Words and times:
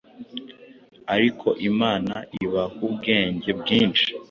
Ariko 1.15 1.47
Imana 1.69 2.15
Ibahubwenge 2.43 3.49
bwinshi 3.59 4.07